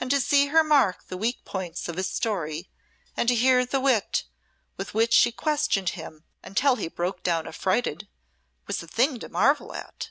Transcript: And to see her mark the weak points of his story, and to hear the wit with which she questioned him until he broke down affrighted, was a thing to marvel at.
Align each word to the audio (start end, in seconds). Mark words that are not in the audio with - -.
And 0.00 0.10
to 0.10 0.20
see 0.20 0.46
her 0.48 0.64
mark 0.64 1.06
the 1.06 1.16
weak 1.16 1.44
points 1.44 1.88
of 1.88 1.94
his 1.96 2.08
story, 2.08 2.68
and 3.16 3.28
to 3.28 3.34
hear 3.36 3.64
the 3.64 3.78
wit 3.78 4.24
with 4.76 4.92
which 4.92 5.12
she 5.12 5.30
questioned 5.30 5.90
him 5.90 6.24
until 6.42 6.74
he 6.74 6.88
broke 6.88 7.22
down 7.22 7.46
affrighted, 7.46 8.08
was 8.66 8.82
a 8.82 8.88
thing 8.88 9.20
to 9.20 9.28
marvel 9.28 9.72
at. 9.72 10.10